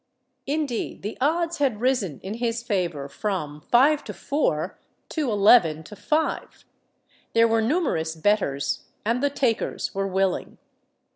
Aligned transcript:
Indeed 0.47 1.03
the 1.03 1.15
odds 1.21 1.59
had 1.59 1.79
risen 1.79 2.19
in 2.21 2.33
his 2.33 2.63
favour 2.63 3.07
from 3.07 3.61
five 3.61 4.03
to 4.05 4.15
four, 4.15 4.79
to 5.09 5.29
eleven 5.29 5.83
to 5.83 5.95
five. 5.95 6.65
There 7.33 7.47
were 7.47 7.61
numerous 7.61 8.15
betters, 8.15 8.85
and 9.05 9.21
the 9.21 9.29
takers 9.29 9.93
were 9.93 10.07
willing. 10.07 10.57